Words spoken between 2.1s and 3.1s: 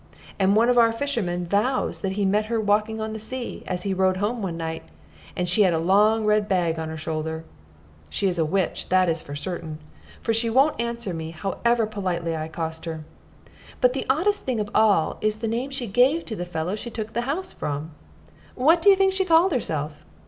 he met her walking